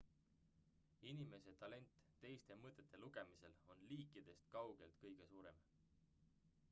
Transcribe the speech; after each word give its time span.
inimese 1.09 1.51
talent 1.59 1.91
teiste 2.25 2.57
mõtete 2.63 3.01
lugemisel 3.03 3.55
on 3.75 3.85
liikidest 3.93 4.51
kaugelt 4.59 5.01
kõige 5.05 5.29
suurem 5.35 5.63